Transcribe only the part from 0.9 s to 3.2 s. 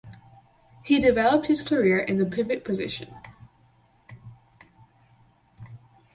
developed his career in the pivot position.